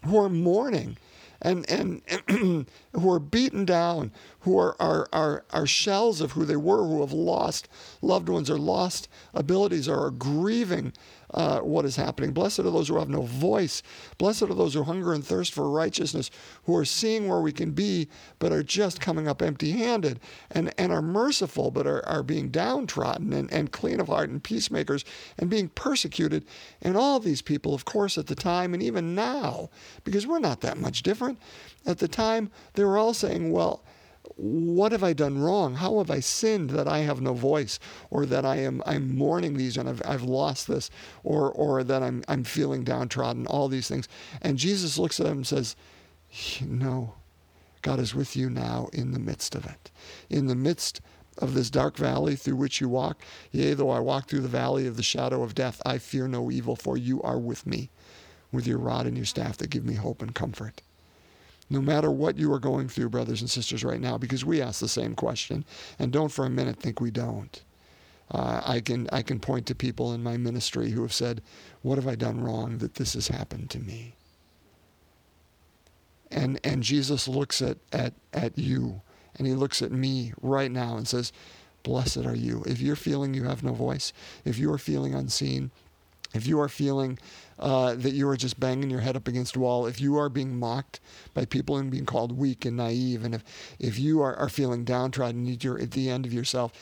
who 0.05 0.19
are 0.19 0.29
mourning 0.29 0.99
and, 1.43 1.69
and 1.69 2.03
who 2.93 3.11
are 3.11 3.19
beaten 3.19 3.65
down, 3.65 4.13
who 4.41 4.59
are, 4.59 4.77
are, 4.81 5.09
are, 5.13 5.45
are 5.51 5.67
shells 5.67 6.21
of 6.21 6.33
who 6.33 6.45
they 6.45 6.57
were, 6.57 6.87
who 6.87 7.01
have 7.01 7.13
lost 7.13 7.69
loved 8.01 8.29
ones 8.29 8.49
or 8.49 8.59
lost 8.59 9.09
abilities 9.35 9.89
or 9.89 10.07
are 10.07 10.11
grieving 10.11 10.93
uh, 11.35 11.61
what 11.61 11.85
is 11.85 11.97
happening. 11.97 12.33
Blessed 12.33 12.61
are 12.61 12.65
those 12.65 12.89
who 12.89 12.99
have 12.99 13.09
no 13.09 13.23
voice. 13.23 13.83
Blessed 14.19 14.43
are 14.43 14.55
those 14.55 14.75
who 14.75 14.83
hunger 14.83 15.13
and 15.13 15.25
thirst 15.25 15.53
for 15.53 15.71
righteousness, 15.71 16.31
who 16.65 16.77
are 16.77 16.85
seeing 16.85 17.29
where 17.29 17.41
we 17.41 17.53
can 17.53 17.71
be, 17.71 18.09
but 18.39 18.53
are 18.53 18.63
just 18.63 19.01
coming 19.01 19.29
up 19.29 19.43
empty 19.43 19.73
handed, 19.73 20.21
and, 20.51 20.73
and 20.79 20.93
are 20.93 21.03
merciful, 21.03 21.71
but 21.71 21.87
are, 21.87 22.07
are 22.07 22.23
being 22.23 22.49
downtrodden, 22.49 23.33
and, 23.33 23.53
and 23.53 23.73
clean 23.73 24.01
of 24.01 24.09
heart, 24.09 24.31
and 24.31 24.43
peacemakers, 24.43 25.05
and 25.39 25.51
being 25.51 25.69
persecuted. 25.69 26.45
And 26.81 26.97
all 26.97 27.21
these 27.21 27.43
people, 27.43 27.75
of 27.75 27.85
course, 27.85 28.19
at 28.19 28.27
the 28.27 28.35
time, 28.35 28.75
and 28.75 28.83
even 28.83 29.15
now, 29.15 29.71
because 30.05 30.27
we're 30.27 30.39
not 30.39 30.61
that 30.63 30.79
much 30.79 31.03
different, 31.03 31.39
at 31.87 31.99
the 31.99 32.09
time, 32.09 32.51
they 32.75 32.85
were 32.85 32.99
all 32.99 33.15
saying, 33.15 33.51
well, 33.51 33.83
what 34.43 34.91
have 34.91 35.05
I 35.05 35.13
done 35.13 35.39
wrong? 35.39 35.77
How 35.77 35.99
have 35.99 36.11
I 36.11 36.19
sinned 36.19 36.71
that 36.71 36.89
I 36.89 36.99
have 36.99 37.21
no 37.21 37.33
voice, 37.33 37.79
or 38.11 38.27
that 38.27 38.45
I 38.45 38.57
am 38.57 38.83
I'm 38.85 39.17
mourning 39.17 39.57
these 39.57 39.77
and 39.77 39.89
I've, 39.89 40.03
I've 40.05 40.25
lost 40.25 40.67
this, 40.67 40.91
or 41.23 41.53
or 41.53 41.85
that 41.85 42.03
I'm 42.03 42.25
I'm 42.27 42.43
feeling 42.43 42.83
downtrodden? 42.83 43.47
All 43.47 43.69
these 43.69 43.87
things, 43.87 44.09
and 44.41 44.59
Jesus 44.59 44.99
looks 44.99 45.21
at 45.21 45.27
them 45.27 45.39
and 45.39 45.47
says, 45.47 45.77
"No, 46.61 47.15
God 47.83 48.01
is 48.01 48.17
with 48.17 48.35
you 48.35 48.51
now 48.51 48.89
in 48.93 49.13
the 49.13 49.21
midst 49.21 49.55
of 49.55 49.65
it, 49.65 49.91
in 50.29 50.49
the 50.49 50.57
midst." 50.57 51.01
Of 51.39 51.55
this 51.55 51.71
dark 51.71 51.97
valley 51.97 52.37
through 52.37 52.57
which 52.57 52.83
you 52.83 52.91
walk, 52.91 53.23
yea, 53.51 53.73
though 53.73 53.89
I 53.89 54.01
walk 54.01 54.29
through 54.29 54.43
the 54.43 54.49
valley 54.49 54.87
of 54.87 54.99
the 54.99 55.03
shadow 55.03 55.43
of 55.43 55.55
death, 55.55 55.81
I 55.87 55.97
fear 55.97 56.29
no 56.29 56.51
evil, 56.51 56.77
for 56.77 56.99
you 56.99 57.23
are 57.23 57.39
with 57.39 57.67
me, 57.67 57.89
with 58.53 58.67
your 58.67 58.77
rod 58.77 59.07
and 59.07 59.17
your 59.17 59.25
staff 59.25 59.57
that 59.57 59.71
give 59.71 59.83
me 59.83 59.95
hope 59.95 60.21
and 60.21 60.35
comfort 60.35 60.83
no 61.73 61.81
matter 61.81 62.11
what 62.11 62.37
you 62.37 62.53
are 62.53 62.59
going 62.59 62.89
through, 62.89 63.09
brothers 63.09 63.41
and 63.41 63.51
sisters, 63.51 63.83
right 63.83 64.01
now, 64.01 64.19
because 64.19 64.45
we 64.45 64.61
ask 64.61 64.79
the 64.81 64.89
same 64.89 65.15
question. 65.15 65.65
And 65.99 66.13
don't 66.13 66.31
for 66.31 66.45
a 66.45 66.51
minute 66.51 66.77
think 66.77 67.01
we 67.01 67.11
don't. 67.11 67.63
Uh, 68.31 68.61
I, 68.65 68.81
can, 68.81 69.09
I 69.11 69.23
can 69.23 69.41
point 69.41 69.67
to 69.67 69.75
people 69.75 70.13
in 70.13 70.23
my 70.23 70.37
ministry 70.37 70.91
who 70.91 71.03
have 71.03 71.13
said, 71.13 71.43
What 71.81 71.97
have 71.97 72.07
I 72.07 72.15
done 72.15 72.41
wrong 72.43 72.79
that 72.79 72.95
this 72.95 73.15
has 73.15 73.29
happened 73.29 73.71
to 73.71 73.81
me? 73.81 74.15
And, 76.31 76.61
and 76.63 76.83
Jesus 76.83 77.27
looks 77.27 77.63
at, 77.63 77.79
at, 77.93 78.13
at 78.33 78.59
you 78.59 79.01
and 79.37 79.47
he 79.47 79.55
looks 79.55 79.83
at 79.83 79.93
me 79.93 80.33
right 80.41 80.71
now 80.71 80.97
and 80.97 81.09
says, 81.09 81.33
Blessed 81.83 82.19
are 82.19 82.37
you. 82.37 82.63
If 82.67 82.81
you're 82.81 82.97
feeling 82.97 83.35
you 83.35 83.45
have 83.45 83.63
no 83.63 83.73
voice, 83.73 84.13
if 84.45 84.59
you 84.59 84.73
are 84.73 84.79
feeling 84.79 85.15
unseen, 85.15 85.71
if 86.35 86.47
you 86.47 86.61
are 86.61 86.69
feeling 86.69 87.19
uh, 87.59 87.95
that 87.95 88.13
you 88.13 88.29
are 88.29 88.37
just 88.37 88.59
banging 88.59 88.91
your 88.91 89.01
head 89.01 89.17
up 89.17 89.29
against 89.29 89.57
a 89.57 89.61
wall, 89.61 89.87
if 89.87 90.01
you 90.01 90.17
are 90.17 90.29
being 90.29 90.59
mocked 90.59 91.01
by 91.35 91.45
people 91.45 91.77
and 91.77 91.91
being 91.91 92.07
called 92.07 92.33
weak 92.33 92.65
and 92.65 92.77
naive, 92.77 93.25
and 93.25 93.35
if, 93.35 93.45
if 93.79 93.99
you 93.99 94.21
are, 94.21 94.35
are 94.37 94.49
feeling 94.49 94.85
downtrodden 94.85 95.47
and 95.47 95.65
you're 95.65 95.81
at 95.81 95.93
the 95.93 96.11
end 96.11 96.27
of 96.27 96.33
yourself, 96.33 96.73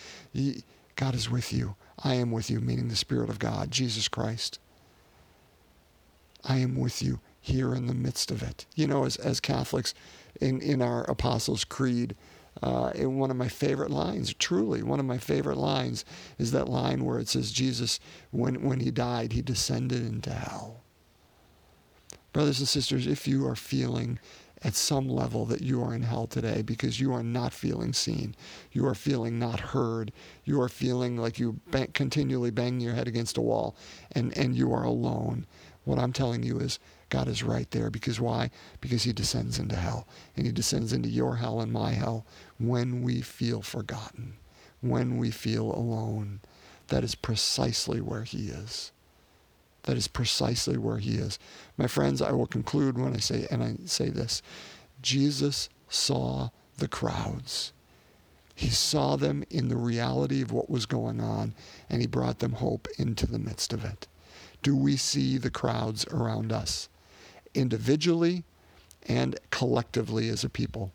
God 0.96 1.14
is 1.14 1.30
with 1.30 1.52
you. 1.52 1.76
I 2.02 2.14
am 2.14 2.30
with 2.30 2.50
you, 2.50 2.60
meaning 2.60 2.88
the 2.88 2.96
Spirit 2.96 3.28
of 3.28 3.38
God, 3.38 3.70
Jesus 3.70 4.08
Christ. 4.08 4.58
I 6.44 6.58
am 6.58 6.78
with 6.78 7.02
you 7.02 7.20
here 7.40 7.74
in 7.74 7.86
the 7.86 7.94
midst 7.94 8.30
of 8.30 8.42
it. 8.42 8.66
You 8.74 8.86
know, 8.86 9.04
as, 9.04 9.16
as 9.16 9.40
Catholics 9.40 9.94
in, 10.40 10.60
in 10.60 10.80
our 10.80 11.04
Apostles' 11.04 11.64
Creed, 11.64 12.14
uh, 12.62 12.90
one 12.92 13.30
of 13.30 13.36
my 13.36 13.48
favorite 13.48 13.90
lines, 13.90 14.34
truly, 14.34 14.82
one 14.82 15.00
of 15.00 15.06
my 15.06 15.18
favorite 15.18 15.56
lines 15.56 16.04
is 16.38 16.52
that 16.52 16.68
line 16.68 17.04
where 17.04 17.18
it 17.18 17.28
says, 17.28 17.50
Jesus, 17.52 18.00
when, 18.30 18.62
when 18.62 18.80
he 18.80 18.90
died, 18.90 19.32
he 19.32 19.42
descended 19.42 20.06
into 20.06 20.30
hell. 20.30 20.82
Brothers 22.32 22.60
and 22.60 22.68
sisters, 22.68 23.06
if 23.06 23.26
you 23.26 23.46
are 23.46 23.56
feeling 23.56 24.18
at 24.62 24.74
some 24.74 25.08
level 25.08 25.46
that 25.46 25.62
you 25.62 25.82
are 25.82 25.94
in 25.94 26.02
hell 26.02 26.26
today 26.26 26.62
because 26.62 27.00
you 27.00 27.12
are 27.12 27.22
not 27.22 27.52
feeling 27.52 27.92
seen, 27.92 28.34
you 28.72 28.86
are 28.86 28.94
feeling 28.94 29.38
not 29.38 29.58
heard, 29.58 30.12
you 30.44 30.60
are 30.60 30.68
feeling 30.68 31.16
like 31.16 31.38
you 31.38 31.58
bang, 31.70 31.88
continually 31.92 32.50
bang 32.50 32.78
your 32.78 32.94
head 32.94 33.08
against 33.08 33.38
a 33.38 33.40
wall, 33.40 33.74
and, 34.12 34.36
and 34.36 34.54
you 34.54 34.72
are 34.72 34.84
alone, 34.84 35.46
what 35.84 35.98
I'm 35.98 36.12
telling 36.12 36.42
you 36.42 36.58
is 36.58 36.78
God 37.08 37.28
is 37.28 37.42
right 37.42 37.70
there. 37.70 37.90
Because 37.90 38.20
why? 38.20 38.50
Because 38.80 39.02
he 39.04 39.12
descends 39.12 39.58
into 39.58 39.76
hell. 39.76 40.06
And 40.36 40.46
he 40.46 40.52
descends 40.52 40.92
into 40.92 41.08
your 41.08 41.36
hell 41.36 41.60
and 41.60 41.72
my 41.72 41.92
hell 41.92 42.24
when 42.58 43.02
we 43.02 43.20
feel 43.22 43.62
forgotten, 43.62 44.34
when 44.80 45.16
we 45.18 45.30
feel 45.30 45.72
alone. 45.72 46.40
That 46.88 47.04
is 47.04 47.14
precisely 47.14 48.00
where 48.00 48.24
he 48.24 48.48
is. 48.48 48.92
that 49.84 49.96
is 49.96 50.08
precisely 50.08 50.76
where 50.76 50.98
he 50.98 51.16
is. 51.16 51.38
My 51.76 51.86
friends, 51.86 52.20
I 52.20 52.32
will 52.32 52.46
conclude 52.46 52.98
when 52.98 53.14
I 53.14 53.18
say 53.18 53.46
and 53.50 53.62
I 53.62 53.76
say 53.86 54.08
this. 54.10 54.42
Jesus 55.02 55.68
saw 55.88 56.50
the 56.78 56.88
crowds. 56.88 57.72
He 58.54 58.68
saw 58.68 59.16
them 59.16 59.42
in 59.50 59.68
the 59.68 59.76
reality 59.76 60.42
of 60.42 60.52
what 60.52 60.68
was 60.68 60.84
going 60.84 61.20
on, 61.20 61.54
and 61.88 62.02
he 62.02 62.06
brought 62.06 62.40
them 62.40 62.52
hope 62.54 62.88
into 62.98 63.26
the 63.26 63.38
midst 63.38 63.72
of 63.72 63.84
it. 63.84 64.06
Do 64.62 64.76
we 64.76 64.96
see 64.96 65.38
the 65.38 65.50
crowds 65.50 66.06
around 66.06 66.52
us, 66.52 66.88
individually 67.54 68.44
and 69.08 69.38
collectively 69.50 70.28
as 70.28 70.44
a 70.44 70.50
people? 70.50 70.92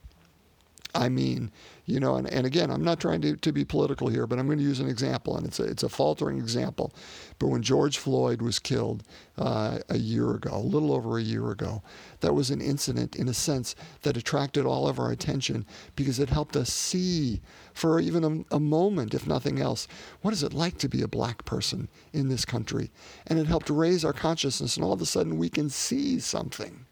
I 0.96 1.10
mean, 1.10 1.52
you 1.86 2.00
know, 2.00 2.16
and, 2.16 2.28
and 2.32 2.48
again, 2.48 2.72
I'm 2.72 2.84
not 2.84 3.00
trying 3.00 3.22
to, 3.22 3.36
to 3.36 3.52
be 3.52 3.66
political 3.66 4.08
here, 4.08 4.26
but 4.26 4.40
I'm 4.40 4.48
going 4.48 4.58
to 4.58 4.64
use 4.64 4.80
an 4.80 4.88
example, 4.88 5.38
and 5.38 5.46
it's 5.46 5.60
a, 5.60 5.64
it's 5.64 5.84
a 5.84 5.90
faltering 5.90 6.38
example. 6.38 6.94
But 7.38 7.48
when 7.48 7.62
George 7.62 7.98
Floyd 7.98 8.42
was 8.42 8.58
killed 8.58 9.04
uh, 9.38 9.80
a 9.90 9.98
year 9.98 10.32
ago, 10.32 10.52
a 10.54 10.58
little 10.58 10.94
over 10.94 11.18
a 11.18 11.22
year 11.22 11.52
ago, 11.52 11.84
that 12.22 12.34
was 12.34 12.50
an 12.50 12.62
incident, 12.62 13.16
in 13.16 13.28
a 13.28 13.34
sense, 13.34 13.76
that 14.02 14.18
attracted 14.18 14.66
all 14.66 14.88
of 14.88 14.98
our 14.98 15.12
attention 15.12 15.66
because 15.96 16.18
it 16.18 16.30
helped 16.30 16.56
us 16.56 16.72
see, 16.72 17.42
for 17.74 18.00
even 18.00 18.46
a, 18.50 18.56
a 18.56 18.60
moment, 18.60 19.14
if 19.14 19.28
nothing 19.28 19.60
else, 19.60 19.88
what 20.22 20.34
is 20.34 20.44
it 20.44 20.54
like 20.54 20.78
to 20.80 20.90
be 20.90 21.02
a 21.02 21.08
black 21.08 21.46
person 21.46 21.90
in 22.14 22.30
this 22.30 22.46
country? 22.46 22.90
And 23.28 23.38
it 23.38 23.48
helped 23.48 23.70
raise 23.70 24.06
our 24.06 24.14
consciousness, 24.14 24.78
and 24.78 24.86
all 24.86 24.94
of 24.94 25.02
a 25.02 25.06
sudden 25.06 25.38
we 25.38 25.50
can 25.50 25.70
see 25.70 26.20
something 26.20 26.86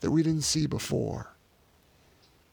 that 0.00 0.10
we 0.10 0.22
didn't 0.22 0.44
see 0.44 0.66
before. 0.66 1.35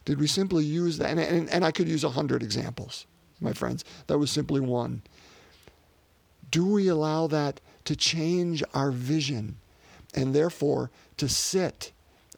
Did 0.06 0.20
we 0.20 0.28
simply 0.28 0.66
use 0.66 0.98
that? 0.98 1.10
And, 1.10 1.20
and, 1.20 1.50
and 1.50 1.66
I 1.66 1.72
could 1.72 1.88
use 1.88 2.04
a 2.04 2.10
hundred 2.10 2.44
examples, 2.44 3.06
my 3.40 3.54
friends. 3.54 3.86
That 4.08 4.18
was 4.18 4.32
simply 4.32 4.60
one. 4.60 5.02
Do 6.52 6.66
we 6.66 6.88
allow 6.88 7.28
that 7.28 7.62
to 7.86 7.96
change 7.96 8.64
our 8.74 8.92
vision 8.92 9.58
and 10.14 10.34
therefore 10.34 10.92
to 11.18 11.28
sit 11.28 11.92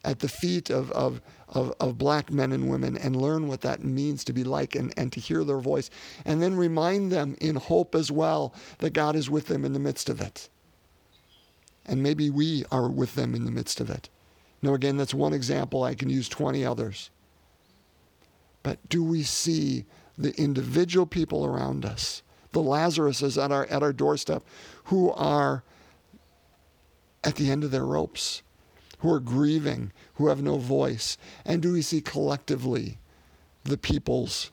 at 0.04 0.20
the 0.20 0.28
feet 0.28 0.70
of, 0.70 0.90
of, 0.92 1.20
of, 1.48 1.74
of, 1.80 1.98
black 1.98 2.30
men 2.30 2.52
and 2.52 2.70
women 2.70 2.96
and 2.96 3.20
learn 3.20 3.48
what 3.48 3.60
that 3.62 3.82
means 3.82 4.22
to 4.24 4.32
be 4.32 4.44
like 4.44 4.76
and, 4.76 4.94
and 4.96 5.12
to 5.12 5.20
hear 5.20 5.42
their 5.42 5.58
voice 5.58 5.90
and 6.24 6.40
then 6.40 6.56
remind 6.56 7.10
them 7.10 7.36
in 7.40 7.56
hope 7.56 7.94
as 7.94 8.10
well 8.10 8.54
that 8.78 8.92
God 8.92 9.16
is 9.16 9.28
with 9.28 9.46
them 9.46 9.64
in 9.64 9.72
the 9.72 9.80
midst 9.80 10.08
of 10.08 10.20
it. 10.20 10.48
And 11.84 12.02
maybe 12.02 12.30
we 12.30 12.64
are 12.70 12.88
with 12.88 13.16
them 13.16 13.34
in 13.34 13.44
the 13.44 13.50
midst 13.50 13.80
of 13.80 13.90
it. 13.90 14.08
Now, 14.62 14.74
again, 14.74 14.96
that's 14.96 15.14
one 15.14 15.32
example. 15.32 15.82
I 15.84 15.94
can 15.94 16.08
use 16.08 16.28
20 16.28 16.64
others. 16.64 17.10
But 18.66 18.88
do 18.88 19.04
we 19.04 19.22
see 19.22 19.84
the 20.18 20.34
individual 20.34 21.06
people 21.06 21.46
around 21.46 21.84
us, 21.84 22.24
the 22.50 22.58
Lazaruses 22.58 23.40
at 23.40 23.52
our, 23.52 23.64
at 23.66 23.80
our 23.80 23.92
doorstep, 23.92 24.42
who 24.86 25.12
are 25.12 25.62
at 27.22 27.36
the 27.36 27.48
end 27.48 27.62
of 27.62 27.70
their 27.70 27.84
ropes, 27.84 28.42
who 28.98 29.12
are 29.12 29.20
grieving, 29.20 29.92
who 30.14 30.26
have 30.26 30.42
no 30.42 30.58
voice? 30.58 31.16
And 31.44 31.62
do 31.62 31.74
we 31.74 31.80
see 31.80 32.00
collectively 32.00 32.98
the 33.62 33.78
peoples 33.78 34.50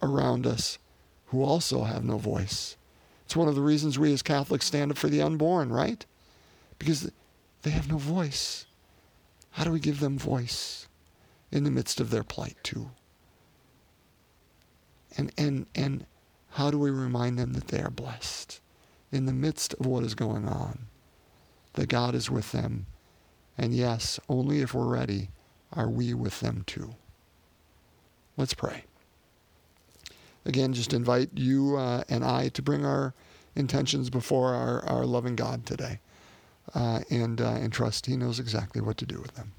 around 0.00 0.46
us 0.46 0.78
who 1.26 1.42
also 1.42 1.84
have 1.84 2.04
no 2.04 2.16
voice? 2.16 2.78
It's 3.26 3.36
one 3.36 3.48
of 3.48 3.54
the 3.54 3.60
reasons 3.60 3.98
we 3.98 4.14
as 4.14 4.22
Catholics 4.22 4.64
stand 4.64 4.92
up 4.92 4.96
for 4.96 5.08
the 5.08 5.20
unborn, 5.20 5.70
right? 5.70 6.06
Because 6.78 7.10
they 7.64 7.70
have 7.70 7.90
no 7.90 7.98
voice. 7.98 8.64
How 9.50 9.64
do 9.64 9.72
we 9.72 9.78
give 9.78 10.00
them 10.00 10.18
voice 10.18 10.88
in 11.52 11.64
the 11.64 11.70
midst 11.70 12.00
of 12.00 12.08
their 12.08 12.24
plight, 12.24 12.56
too? 12.62 12.92
And, 15.16 15.32
and, 15.38 15.66
and 15.74 16.06
how 16.50 16.70
do 16.70 16.78
we 16.78 16.90
remind 16.90 17.38
them 17.38 17.52
that 17.54 17.68
they 17.68 17.80
are 17.80 17.90
blessed 17.90 18.60
in 19.12 19.26
the 19.26 19.32
midst 19.32 19.74
of 19.74 19.86
what 19.86 20.04
is 20.04 20.14
going 20.14 20.48
on? 20.48 20.86
That 21.74 21.88
God 21.88 22.14
is 22.14 22.30
with 22.30 22.52
them. 22.52 22.86
And 23.58 23.74
yes, 23.74 24.20
only 24.28 24.60
if 24.60 24.74
we're 24.74 24.86
ready 24.86 25.30
are 25.72 25.88
we 25.88 26.14
with 26.14 26.40
them 26.40 26.64
too. 26.66 26.94
Let's 28.36 28.54
pray. 28.54 28.84
Again, 30.44 30.72
just 30.72 30.92
invite 30.92 31.30
you 31.34 31.76
uh, 31.76 32.04
and 32.08 32.24
I 32.24 32.48
to 32.50 32.62
bring 32.62 32.84
our 32.84 33.14
intentions 33.56 34.10
before 34.10 34.54
our, 34.54 34.84
our 34.84 35.04
loving 35.04 35.34
God 35.34 35.66
today 35.66 36.00
uh, 36.74 37.00
and, 37.10 37.40
uh, 37.40 37.50
and 37.50 37.72
trust 37.72 38.06
He 38.06 38.16
knows 38.16 38.38
exactly 38.38 38.80
what 38.80 38.96
to 38.98 39.06
do 39.06 39.20
with 39.20 39.34
them. 39.34 39.52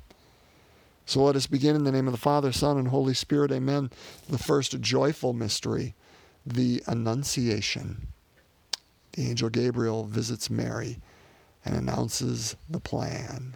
So 1.08 1.24
let 1.24 1.38
us 1.38 1.48
begin 1.48 1.78
in 1.78 1.86
the 1.86 1.91
name 1.93 2.06
of 2.10 2.12
the 2.12 2.20
Father, 2.20 2.52
Son, 2.52 2.78
and 2.78 2.89
Holy 2.89 3.13
Spirit. 3.13 3.50
Amen. 3.50 3.89
The 4.28 4.38
first 4.38 4.82
joyful 4.82 5.32
mystery, 5.32 5.96
the 6.46 6.84
Annunciation. 6.86 8.08
The 9.13 9.30
angel 9.30 9.48
Gabriel 9.48 10.04
visits 10.04 10.50
Mary 10.50 11.00
and 11.63 11.78
announces 11.78 12.58
the 12.70 12.82
plan. 12.82 13.56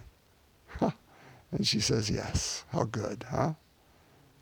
And 0.80 1.66
she 1.66 1.78
says, 1.78 2.08
Yes. 2.08 2.64
How 2.70 2.84
good, 2.84 3.26
huh? 3.28 3.52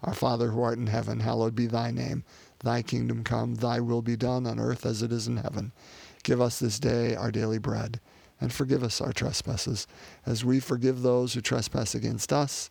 Our 0.05 0.15
Father 0.15 0.53
who 0.53 0.63
art 0.63 0.79
in 0.79 0.87
heaven, 0.87 1.19
hallowed 1.19 1.57
be 1.57 1.67
thy 1.67 1.91
name. 1.91 2.23
Thy 2.61 2.81
kingdom 2.83 3.25
come, 3.25 3.57
thy 3.57 3.81
will 3.81 4.03
be 4.03 4.15
done 4.15 4.47
on 4.47 4.61
earth 4.61 4.87
as 4.87 5.03
it 5.03 5.11
is 5.11 5.27
in 5.27 5.39
heaven. 5.39 5.73
Give 6.23 6.41
us 6.41 6.61
this 6.61 6.79
day 6.79 7.17
our 7.17 7.33
daily 7.33 7.59
bread, 7.59 7.99
and 8.41 8.53
forgive 8.53 8.85
us 8.85 9.01
our 9.01 9.13
trespasses, 9.13 9.89
as 10.25 10.45
we 10.45 10.61
forgive 10.61 11.03
those 11.03 11.35
who 11.35 11.41
trespass 11.41 11.97
against 11.97 12.33
us 12.33 12.71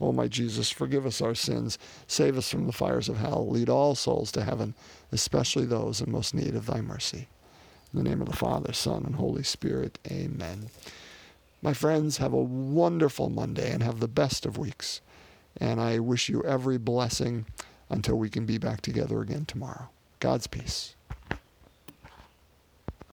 O 0.00 0.12
my 0.12 0.28
Jesus, 0.28 0.70
forgive 0.70 1.06
us 1.06 1.22
our 1.22 1.34
sins, 1.34 1.78
save 2.06 2.36
us 2.36 2.50
from 2.50 2.66
the 2.66 2.72
fires 2.72 3.08
of 3.08 3.16
hell, 3.16 3.48
lead 3.48 3.68
all 3.68 3.94
souls 3.94 4.30
to 4.32 4.44
heaven, 4.44 4.74
especially 5.10 5.64
those 5.64 6.00
in 6.00 6.12
most 6.12 6.34
need 6.34 6.54
of 6.54 6.66
thy 6.66 6.80
mercy. 6.80 7.28
In 7.92 8.02
the 8.02 8.08
name 8.10 8.20
of 8.20 8.28
the 8.28 8.36
Father, 8.36 8.72
Son, 8.72 9.04
and 9.06 9.14
Holy 9.14 9.42
Spirit, 9.42 9.98
amen. 10.10 10.68
My 11.62 11.72
friends, 11.72 12.18
have 12.18 12.32
a 12.32 12.36
wonderful 12.36 13.30
Monday 13.30 13.72
and 13.72 13.82
have 13.82 14.00
the 14.00 14.08
best 14.08 14.44
of 14.44 14.58
weeks. 14.58 15.00
And 15.58 15.80
I 15.80 15.98
wish 15.98 16.28
you 16.28 16.42
every 16.42 16.76
blessing 16.76 17.46
until 17.88 18.16
we 18.16 18.28
can 18.28 18.44
be 18.44 18.58
back 18.58 18.82
together 18.82 19.20
again 19.20 19.46
tomorrow. 19.46 19.88
God's 20.20 20.46
peace. 20.46 20.95